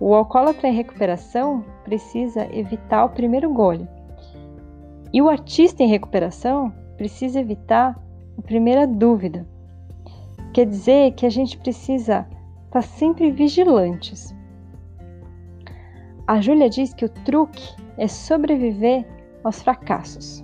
O 0.00 0.14
alcoólatra 0.14 0.68
em 0.68 0.74
recuperação 0.74 1.64
precisa 1.84 2.46
evitar 2.54 3.04
o 3.04 3.10
primeiro 3.10 3.52
gole. 3.52 3.88
E 5.12 5.22
o 5.22 5.28
artista 5.28 5.82
em 5.82 5.88
recuperação 5.88 6.72
precisa 6.96 7.40
evitar 7.40 7.98
a 8.38 8.42
primeira 8.42 8.86
dúvida. 8.86 9.46
Quer 10.52 10.66
dizer 10.66 11.12
que 11.12 11.24
a 11.24 11.30
gente 11.30 11.56
precisa 11.56 12.26
estar 12.66 12.82
sempre 12.82 13.30
vigilantes. 13.30 14.35
A 16.26 16.40
Júlia 16.40 16.68
diz 16.68 16.92
que 16.92 17.04
o 17.04 17.08
truque 17.08 17.74
é 17.96 18.08
sobreviver 18.08 19.06
aos 19.44 19.62
fracassos. 19.62 20.42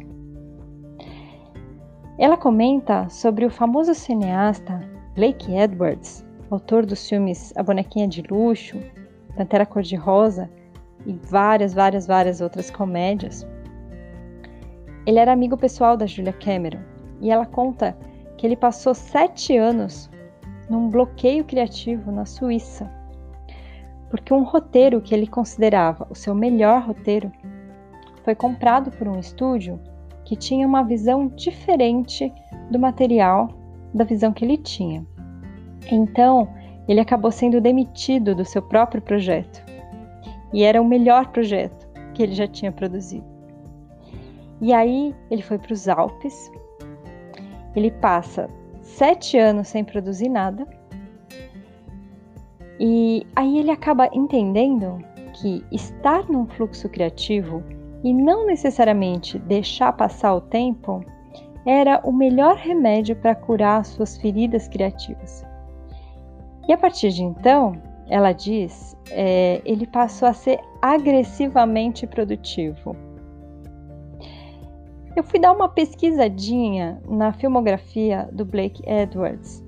Ela 2.19 2.37
comenta 2.37 3.09
sobre 3.09 3.45
o 3.45 3.51
famoso 3.51 3.95
cineasta 3.95 4.81
Blake 5.15 5.53
Edwards, 5.53 6.25
autor 6.51 6.87
dos 6.87 7.09
filmes 7.09 7.53
A 7.57 7.63
Bonequinha 7.63 8.07
de 8.07 8.23
Luxo, 8.31 8.79
Pantera 9.37 9.67
Cor-de-Rosa 9.67 10.49
e 11.05 11.13
várias, 11.15 11.75
várias, 11.75 12.07
várias 12.07 12.41
outras 12.41 12.71
comédias, 12.71 13.47
ele 15.05 15.19
era 15.19 15.33
amigo 15.33 15.57
pessoal 15.57 15.97
da 15.97 16.07
Julia 16.07 16.33
Cameron 16.33 16.81
e 17.21 17.31
ela 17.31 17.45
conta 17.45 17.97
que 18.37 18.47
ele 18.47 18.57
passou 18.57 18.95
sete 18.95 19.57
anos 19.57 20.09
num 20.71 20.89
bloqueio 20.89 21.45
criativo 21.45 22.13
na 22.13 22.25
Suíça, 22.25 22.89
porque 24.13 24.35
um 24.35 24.43
roteiro 24.43 25.01
que 25.01 25.15
ele 25.15 25.27
considerava 25.27 26.07
o 26.11 26.15
seu 26.15 26.35
melhor 26.35 26.83
roteiro 26.83 27.33
foi 28.23 28.35
comprado 28.35 28.91
por 28.91 29.09
um 29.09 29.19
estúdio 29.19 29.81
que 30.23 30.37
tinha 30.37 30.67
uma 30.67 30.83
visão 30.83 31.29
diferente 31.29 32.31
do 32.71 32.79
material 32.79 33.49
da 33.95 34.05
visão 34.05 34.31
que 34.31 34.45
ele 34.45 34.59
tinha. 34.59 35.03
Então, 35.91 36.47
ele 36.87 37.01
acabou 37.01 37.31
sendo 37.31 37.59
demitido 37.59 38.35
do 38.35 38.45
seu 38.45 38.61
próprio 38.61 39.01
projeto. 39.01 39.65
E 40.53 40.63
era 40.63 40.81
o 40.83 40.87
melhor 40.87 41.29
projeto 41.29 41.89
que 42.13 42.23
ele 42.23 42.35
já 42.35 42.47
tinha 42.47 42.71
produzido. 42.71 43.25
E 44.61 44.75
aí 44.75 45.17
ele 45.31 45.41
foi 45.41 45.59
para 45.59 45.73
os 45.73 45.89
Alpes. 45.89 46.53
Ele 47.75 47.91
passa 47.91 48.51
sete 48.83 49.39
anos 49.39 49.69
sem 49.69 49.83
produzir 49.83 50.29
nada. 50.29 50.69
E 52.85 53.25
aí 53.37 53.61
ele 53.61 53.71
acaba 53.71 54.11
entendendo 54.13 54.99
que 55.35 55.65
estar 55.71 56.29
num 56.29 56.47
fluxo 56.47 56.89
criativo 56.89 57.63
e 58.03 58.13
não 58.13 58.45
necessariamente 58.45 59.39
deixar 59.39 59.93
passar 59.93 60.35
o 60.35 60.41
tempo 60.41 61.01
era 61.65 62.01
o 62.03 62.11
melhor 62.11 62.57
remédio 62.57 63.15
para 63.15 63.37
curar 63.37 63.85
suas 63.85 64.17
feridas 64.17 64.67
criativas. 64.67 65.47
E 66.69 66.73
a 66.73 66.77
partir 66.77 67.11
de 67.11 67.23
então, 67.23 67.81
ela 68.09 68.33
diz, 68.33 68.97
é, 69.13 69.63
ele 69.65 69.87
passou 69.87 70.27
a 70.27 70.33
ser 70.33 70.59
agressivamente 70.83 72.05
produtivo. 72.05 72.97
Eu 75.15 75.23
fui 75.23 75.39
dar 75.39 75.53
uma 75.53 75.69
pesquisadinha 75.69 77.01
na 77.09 77.33
filmografia 77.33 78.29
do 78.33 78.45
Blake 78.45 78.83
Edwards 78.85 79.65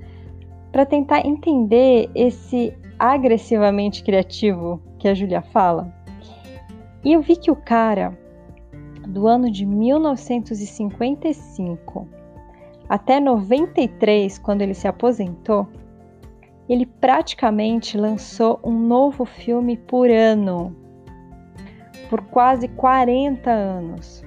para 0.73 0.85
tentar 0.85 1.25
entender 1.25 2.11
esse 2.13 2.77
agressivamente 2.99 4.03
criativo 4.03 4.81
que 4.99 5.09
a 5.09 5.15
Julia 5.15 5.43
fala. 5.43 5.93
E 7.05 7.13
eu 7.13 7.21
vi 7.21 7.37
que 7.37 7.51
o 7.51 7.57
cara 7.57 8.19
do 9.07 9.27
ano 9.27 9.51
de 9.51 9.67
1955 9.67 12.09
até 12.89 13.19
93, 13.19 14.39
quando 14.39 14.63
ele 14.63 14.75
se 14.75 14.87
aposentou, 14.87 15.67
ele 16.69 16.87
praticamente 16.87 17.97
lançou 17.97 18.61
um 18.63 18.79
novo 18.79 19.25
filme 19.25 19.77
por 19.77 20.11
ano, 20.11 20.75
por 22.09 22.23
quase 22.23 22.69
40 22.69 23.51
anos. 23.51 24.23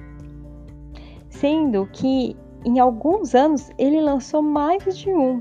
Sendo 1.28 1.88
que 1.92 2.36
em 2.64 2.80
alguns 2.80 3.34
anos 3.34 3.70
ele 3.78 4.00
lançou 4.00 4.42
mais 4.42 4.98
de 4.98 5.10
um. 5.10 5.40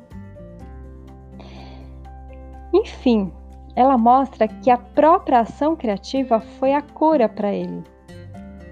Enfim, 2.77 3.31
ela 3.75 3.98
mostra 3.98 4.48
que 4.48 4.69
a 4.69 4.77
própria 4.77 5.39
ação 5.39 5.75
criativa 5.75 6.39
foi 6.39 6.74
a 6.74 6.81
cura 6.81 7.27
para 7.27 7.51
ele 7.51 7.84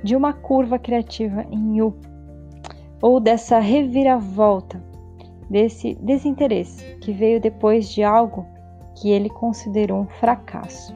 de 0.03 0.15
uma 0.15 0.31
curva 0.31 0.77
criativa 0.77 1.43
em 1.49 1.81
U, 1.81 1.95
ou 3.01 3.19
dessa 3.19 3.57
reviravolta, 3.57 4.79
desse 5.49 5.95
desinteresse 5.95 6.97
que 6.97 7.11
veio 7.11 7.41
depois 7.41 7.89
de 7.89 8.03
algo 8.03 8.45
que 8.95 9.09
ele 9.09 9.29
considerou 9.29 10.01
um 10.01 10.07
fracasso. 10.07 10.95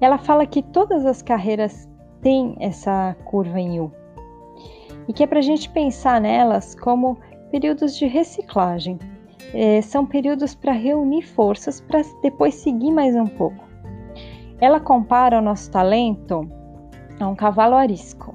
Ela 0.00 0.18
fala 0.18 0.46
que 0.46 0.62
todas 0.62 1.04
as 1.04 1.20
carreiras 1.20 1.88
têm 2.22 2.54
essa 2.60 3.16
curva 3.24 3.58
em 3.58 3.80
U 3.80 3.90
e 5.08 5.12
que 5.12 5.24
é 5.24 5.26
para 5.26 5.40
a 5.40 5.42
gente 5.42 5.68
pensar 5.68 6.20
nelas 6.20 6.76
como 6.76 7.18
períodos 7.50 7.96
de 7.96 8.06
reciclagem. 8.06 9.00
É, 9.54 9.80
são 9.80 10.04
períodos 10.04 10.54
para 10.54 10.72
reunir 10.72 11.22
forças 11.22 11.80
para 11.80 12.02
depois 12.22 12.54
seguir 12.54 12.90
mais 12.90 13.14
um 13.14 13.26
pouco. 13.26 13.64
Ela 14.60 14.80
compara 14.80 15.38
o 15.38 15.42
nosso 15.42 15.70
talento 15.70 16.48
é 17.20 17.26
um 17.26 17.34
cavalo 17.34 17.74
arisco. 17.74 18.34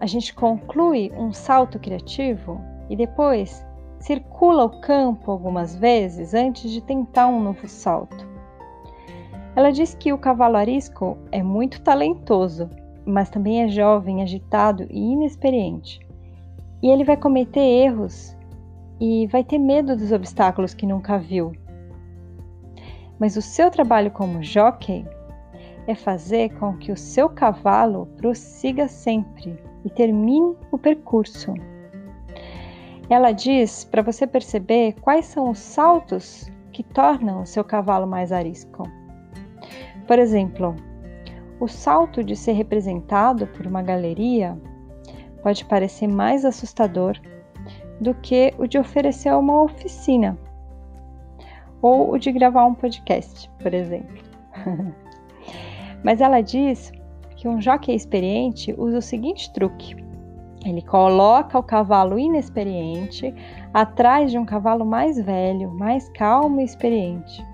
A 0.00 0.06
gente 0.06 0.34
conclui 0.34 1.12
um 1.16 1.32
salto 1.32 1.78
criativo 1.78 2.60
e 2.88 2.94
depois 2.94 3.66
circula 3.98 4.64
o 4.64 4.80
campo 4.80 5.30
algumas 5.30 5.74
vezes 5.74 6.34
antes 6.34 6.70
de 6.70 6.80
tentar 6.80 7.26
um 7.26 7.42
novo 7.42 7.66
salto. 7.66 8.26
Ela 9.56 9.72
diz 9.72 9.94
que 9.94 10.12
o 10.12 10.18
cavalo 10.18 10.56
arisco 10.56 11.18
é 11.32 11.42
muito 11.42 11.80
talentoso, 11.80 12.70
mas 13.04 13.28
também 13.28 13.62
é 13.62 13.68
jovem, 13.68 14.22
agitado 14.22 14.86
e 14.88 15.12
inexperiente. 15.12 15.98
E 16.80 16.88
ele 16.88 17.02
vai 17.02 17.16
cometer 17.16 17.60
erros 17.60 18.37
e 19.00 19.26
vai 19.28 19.44
ter 19.44 19.58
medo 19.58 19.96
dos 19.96 20.12
obstáculos 20.12 20.74
que 20.74 20.86
nunca 20.86 21.18
viu. 21.18 21.52
Mas 23.18 23.36
o 23.36 23.42
seu 23.42 23.70
trabalho 23.70 24.10
como 24.10 24.42
jockey 24.42 25.06
é 25.86 25.94
fazer 25.94 26.50
com 26.58 26.76
que 26.76 26.92
o 26.92 26.96
seu 26.96 27.28
cavalo 27.28 28.06
prossiga 28.16 28.88
sempre 28.88 29.58
e 29.84 29.90
termine 29.90 30.56
o 30.70 30.78
percurso. 30.78 31.54
Ela 33.08 33.32
diz 33.32 33.84
para 33.84 34.02
você 34.02 34.26
perceber 34.26 34.94
quais 35.00 35.24
são 35.24 35.50
os 35.50 35.58
saltos 35.58 36.50
que 36.70 36.82
tornam 36.82 37.42
o 37.42 37.46
seu 37.46 37.64
cavalo 37.64 38.06
mais 38.06 38.32
arisco. 38.32 38.82
Por 40.06 40.18
exemplo, 40.18 40.76
o 41.58 41.66
salto 41.66 42.22
de 42.22 42.36
ser 42.36 42.52
representado 42.52 43.46
por 43.48 43.66
uma 43.66 43.82
galeria 43.82 44.58
pode 45.42 45.64
parecer 45.64 46.06
mais 46.06 46.44
assustador 46.44 47.18
do 48.00 48.14
que 48.14 48.54
o 48.58 48.66
de 48.66 48.78
oferecer 48.78 49.32
uma 49.34 49.62
oficina 49.62 50.38
ou 51.82 52.12
o 52.12 52.18
de 52.18 52.32
gravar 52.32 52.66
um 52.66 52.74
podcast, 52.74 53.50
por 53.60 53.72
exemplo. 53.72 54.22
Mas 56.02 56.20
ela 56.20 56.40
diz 56.40 56.92
que 57.36 57.48
um 57.48 57.60
jockey 57.60 57.94
experiente 57.94 58.74
usa 58.76 58.98
o 58.98 59.02
seguinte 59.02 59.52
truque: 59.52 59.96
ele 60.64 60.82
coloca 60.82 61.58
o 61.58 61.62
cavalo 61.62 62.18
inexperiente 62.18 63.34
atrás 63.72 64.30
de 64.30 64.38
um 64.38 64.44
cavalo 64.44 64.84
mais 64.84 65.18
velho, 65.20 65.70
mais 65.70 66.08
calmo 66.10 66.60
e 66.60 66.64
experiente. 66.64 67.44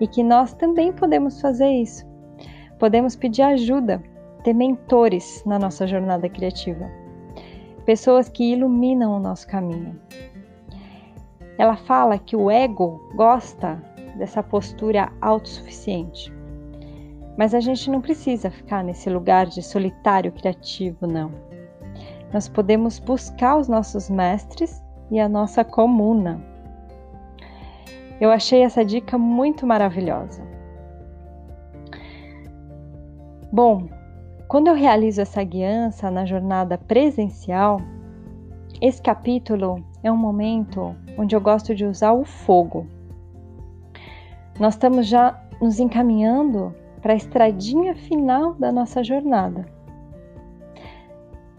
E 0.00 0.06
que 0.06 0.22
nós 0.22 0.52
também 0.52 0.92
podemos 0.92 1.40
fazer 1.40 1.68
isso. 1.68 2.06
Podemos 2.78 3.16
pedir 3.16 3.42
ajuda, 3.42 4.02
ter 4.44 4.52
mentores 4.52 5.42
na 5.46 5.58
nossa 5.58 5.86
jornada 5.86 6.28
criativa, 6.28 6.90
pessoas 7.86 8.28
que 8.28 8.52
iluminam 8.52 9.16
o 9.16 9.20
nosso 9.20 9.46
caminho. 9.46 9.98
Ela 11.56 11.76
fala 11.76 12.18
que 12.18 12.36
o 12.36 12.50
ego 12.50 13.00
gosta 13.14 13.80
dessa 14.16 14.42
postura 14.42 15.12
autossuficiente. 15.20 16.34
Mas 17.38 17.54
a 17.54 17.60
gente 17.60 17.88
não 17.88 18.00
precisa 18.00 18.50
ficar 18.50 18.82
nesse 18.82 19.08
lugar 19.08 19.46
de 19.46 19.62
solitário 19.62 20.32
criativo, 20.32 21.06
não. 21.06 21.30
Nós 22.32 22.48
podemos 22.48 22.98
buscar 22.98 23.56
os 23.56 23.68
nossos 23.68 24.10
mestres 24.10 24.82
e 25.10 25.20
a 25.20 25.28
nossa 25.28 25.64
comuna. 25.64 26.42
Eu 28.20 28.30
achei 28.30 28.62
essa 28.62 28.84
dica 28.84 29.16
muito 29.16 29.64
maravilhosa. 29.64 30.42
Bom, 33.52 33.86
quando 34.48 34.68
eu 34.68 34.74
realizo 34.74 35.20
essa 35.20 35.42
guiança 35.42 36.10
na 36.10 36.24
jornada 36.24 36.78
presencial, 36.78 37.80
esse 38.80 39.02
capítulo 39.02 39.84
é 40.04 40.12
um 40.12 40.16
momento 40.16 40.94
onde 41.18 41.34
eu 41.34 41.40
gosto 41.40 41.74
de 41.74 41.84
usar 41.84 42.12
o 42.12 42.24
fogo. 42.24 42.86
Nós 44.60 44.74
estamos 44.74 45.06
já 45.08 45.40
nos 45.60 45.80
encaminhando 45.80 46.72
para 47.02 47.12
a 47.12 47.16
estradinha 47.16 47.94
final 47.96 48.54
da 48.54 48.70
nossa 48.70 49.02
jornada. 49.02 49.66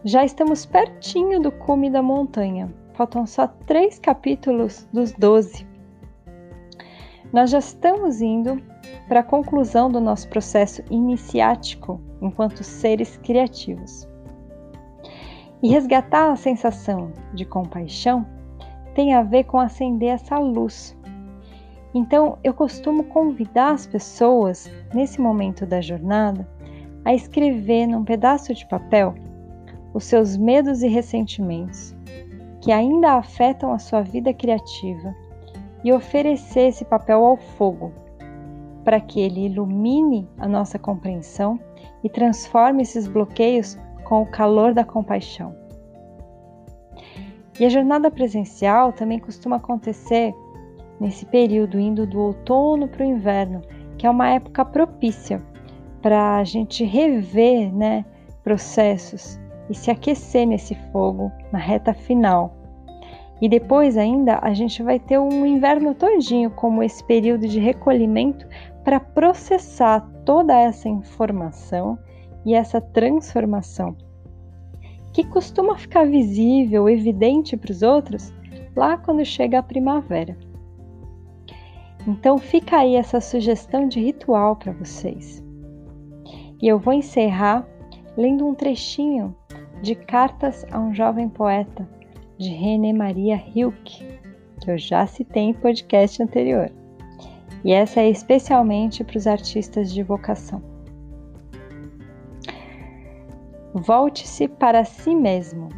Já 0.06 0.24
estamos 0.24 0.66
pertinho 0.66 1.42
do 1.42 1.52
cume 1.52 1.90
da 1.90 2.02
montanha, 2.02 2.74
faltam 2.94 3.26
só 3.26 3.48
três 3.48 4.00
capítulos 4.00 4.88
dos 4.94 5.12
doze. 5.12 5.68
Nós 7.34 7.50
já 7.50 7.60
estamos 7.60 8.22
indo 8.22 8.62
para 9.10 9.20
a 9.20 9.24
conclusão 9.24 9.92
do 9.92 10.00
nosso 10.00 10.30
processo 10.30 10.82
iniciático 10.90 12.00
enquanto 12.22 12.64
seres 12.64 13.18
criativos. 13.18 14.08
E 15.62 15.70
resgatar 15.70 16.32
a 16.32 16.36
sensação 16.36 17.12
de 17.34 17.46
compaixão 17.46 18.26
tem 18.94 19.14
a 19.14 19.24
ver 19.24 19.46
com 19.46 19.60
acender 19.60 20.10
essa 20.10 20.38
luz 20.38 20.98
então, 21.98 22.38
eu 22.44 22.54
costumo 22.54 23.06
convidar 23.06 23.72
as 23.72 23.88
pessoas, 23.88 24.72
nesse 24.94 25.20
momento 25.20 25.66
da 25.66 25.82
jornada, 25.82 26.48
a 27.04 27.12
escrever 27.14 27.88
num 27.88 28.04
pedaço 28.04 28.54
de 28.54 28.68
papel 28.68 29.16
os 29.96 30.04
seus 30.04 30.38
medos 30.38 30.84
e 30.84 30.88
ressentimentos, 30.88 31.96
que 32.62 32.72
ainda 32.72 33.14
afetam 33.14 33.72
a 33.72 33.80
sua 33.80 34.04
vida 34.04 34.32
criativa 34.32 35.16
e 35.84 35.92
oferecer 35.92 36.68
esse 36.68 36.86
papel 36.86 37.26
ao 37.26 37.36
fogo, 37.36 37.92
para 38.88 39.02
que 39.02 39.20
ele 39.20 39.48
ilumine 39.48 40.26
a 40.38 40.48
nossa 40.48 40.80
compreensão 40.80 41.60
e 42.02 42.10
transforme 42.10 42.84
esses 42.84 43.06
bloqueios 43.06 43.78
com 44.06 44.22
o 44.22 44.26
calor 44.26 44.74
da 44.74 44.86
compaixão. 44.86 45.54
E 47.60 47.66
a 47.66 47.70
jornada 47.70 48.10
presencial 48.10 48.94
também 48.94 49.20
costuma 49.20 49.58
acontecer 49.58 50.34
nesse 51.02 51.26
período, 51.26 51.78
indo 51.78 52.08
do 52.08 52.18
outono 52.18 52.88
para 52.88 53.06
o 53.06 53.10
inverno, 53.10 53.62
que 53.98 54.08
é 54.08 54.10
uma 54.10 54.30
época 54.30 54.64
propícia 54.64 55.44
para 56.02 56.38
a 56.38 56.46
gente 56.46 56.86
rever 56.86 57.76
né, 57.76 58.06
processos 58.42 59.38
e 59.70 59.76
se 59.76 59.92
aquecer 59.92 60.48
nesse 60.48 60.76
fogo 60.94 61.30
na 61.52 61.60
reta 61.60 61.94
final. 61.94 62.56
E 63.42 63.48
depois 63.48 63.98
ainda 63.98 64.40
a 64.42 64.54
gente 64.54 64.82
vai 64.82 64.98
ter 64.98 65.20
um 65.20 65.46
inverno 65.46 65.94
todinho 65.94 66.50
como 66.52 66.82
esse 66.82 67.04
período 67.04 67.48
de 67.48 67.60
recolhimento 67.60 68.48
para 68.88 69.02
processar 69.02 70.00
toda 70.24 70.58
essa 70.58 70.88
informação 70.88 72.00
e 72.46 72.54
essa 72.54 72.80
transformação 72.80 73.98
que 75.12 75.26
costuma 75.26 75.78
ficar 75.78 76.06
visível, 76.06 76.88
evidente 76.88 77.58
para 77.58 77.70
os 77.70 77.82
outros 77.82 78.34
lá 78.78 78.98
quando 78.98 79.26
chega 79.26 79.60
a 79.60 79.64
primavera. 79.64 80.38
Então 82.08 82.38
fica 82.38 82.78
aí 82.78 82.96
essa 82.96 83.20
sugestão 83.20 83.90
de 83.90 84.00
ritual 84.00 84.56
para 84.56 84.72
vocês. 84.72 85.44
E 86.62 86.66
eu 86.66 86.80
vou 86.80 86.94
encerrar 86.94 87.68
lendo 88.16 88.48
um 88.48 88.56
trechinho 88.56 89.36
de 89.82 89.96
Cartas 89.96 90.66
a 90.72 90.80
um 90.80 90.94
Jovem 90.94 91.28
Poeta, 91.28 91.86
de 92.38 92.52
René 92.52 92.94
Maria 92.94 93.36
Hilke, 93.54 94.06
que 94.62 94.72
eu 94.72 94.78
já 94.78 95.06
citei 95.06 95.44
em 95.44 95.54
podcast 95.54 96.24
anterior. 96.24 96.72
E 97.64 97.74
essa 97.74 98.02
é 98.02 98.10
especialmente 98.10 99.04
para 99.04 99.18
os 99.18 99.28
artistas 99.28 99.92
de 99.92 100.04
vocação. 100.04 100.62
Volte-se 103.74 104.48
para 104.48 104.84
si 104.84 105.16
mesmo. 105.16 105.70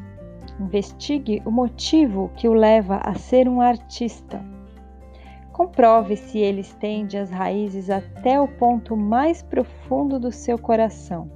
Investigue 0.59 1.41
o 1.45 1.51
motivo 1.51 2.31
que 2.35 2.47
o 2.47 2.53
leva 2.53 2.97
a 2.97 3.13
ser 3.15 3.47
um 3.47 3.61
artista. 3.61 4.43
Comprove 5.51 6.15
se 6.15 6.37
ele 6.37 6.61
estende 6.61 7.17
as 7.17 7.29
raízes 7.29 7.89
até 7.89 8.39
o 8.39 8.47
ponto 8.47 8.95
mais 8.95 9.41
profundo 9.41 10.19
do 10.19 10.31
seu 10.31 10.57
coração. 10.57 11.29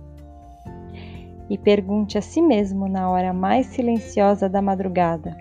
E 1.50 1.58
pergunte 1.58 2.18
a 2.18 2.22
si 2.22 2.42
mesmo 2.42 2.88
na 2.88 3.10
hora 3.10 3.34
mais 3.34 3.68
silenciosa 3.68 4.48
da 4.48 4.62
madrugada: 4.62 5.36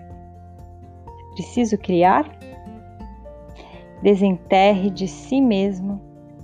Preciso 1.35 1.77
criar? 1.77 2.29
Desenterre 4.03 4.89
de 4.89 5.07
si 5.07 5.39
mesmo 5.39 5.99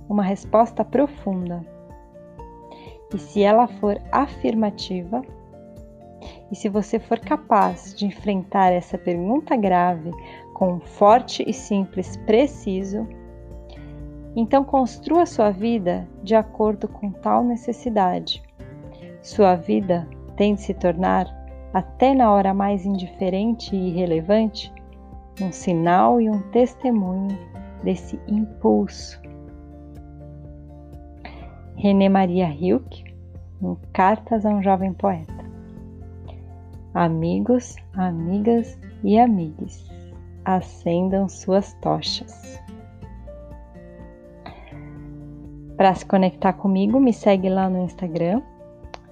uma 0.08 0.22
resposta 0.22 0.82
profunda 0.82 1.64
e 3.14 3.18
se 3.18 3.42
ela 3.42 3.66
for 3.66 4.00
afirmativa, 4.10 5.22
e 6.50 6.56
se 6.56 6.70
você 6.70 6.98
for 6.98 7.18
capaz 7.18 7.94
de 7.94 8.06
enfrentar 8.06 8.72
essa 8.72 8.96
pergunta 8.96 9.54
grave 9.56 10.10
com 10.54 10.74
um 10.74 10.80
forte 10.80 11.44
e 11.46 11.52
simples 11.52 12.16
preciso, 12.16 13.06
então 14.34 14.64
construa 14.64 15.26
sua 15.26 15.50
vida 15.50 16.08
de 16.22 16.34
acordo 16.34 16.88
com 16.88 17.10
tal 17.10 17.44
necessidade. 17.44 18.42
Sua 19.20 19.54
vida 19.54 20.08
tem 20.34 20.54
de 20.54 20.62
se 20.62 20.72
tornar, 20.72 21.26
até 21.74 22.14
na 22.14 22.32
hora 22.32 22.54
mais 22.54 22.86
indiferente 22.86 23.76
e 23.76 23.88
irrelevante, 23.88 24.72
um 25.40 25.52
sinal 25.52 26.20
e 26.20 26.28
um 26.28 26.40
testemunho 26.50 27.38
desse 27.82 28.18
impulso 28.28 29.20
René 31.80 32.10
Maria 32.10 32.46
Hilke, 32.46 33.04
em 33.62 33.74
Cartas 33.94 34.44
a 34.44 34.50
um 34.50 34.62
Jovem 34.62 34.92
Poeta. 34.92 35.32
Amigos, 36.92 37.74
amigas 37.94 38.78
e 39.02 39.18
amigos, 39.18 39.90
acendam 40.44 41.26
suas 41.26 41.72
tochas. 41.80 42.60
Para 45.74 45.94
se 45.94 46.04
conectar 46.04 46.52
comigo, 46.52 47.00
me 47.00 47.14
segue 47.14 47.48
lá 47.48 47.70
no 47.70 47.82
Instagram, 47.82 48.42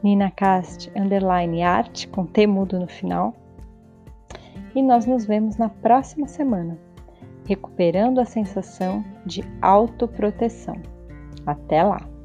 ninacast 0.03 0.93
underline 0.95 1.63
arte, 1.63 2.07
com 2.09 2.27
T 2.27 2.47
mudo 2.47 2.79
no 2.79 2.87
final. 2.87 3.35
E 4.75 4.83
nós 4.83 5.07
nos 5.07 5.25
vemos 5.25 5.57
na 5.57 5.69
próxima 5.69 6.27
semana, 6.27 6.79
recuperando 7.47 8.21
a 8.21 8.25
sensação 8.25 9.05
de 9.25 9.43
autoproteção. 9.63 10.77
Até 11.47 11.83
lá! 11.83 12.18